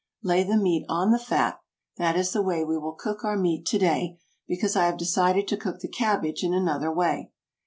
[0.23, 1.59] Lay the meat on the fat.
[1.97, 5.47] That is the way we will cook our meat to day, because I have decided
[5.49, 7.29] to cook the cabbage in another way.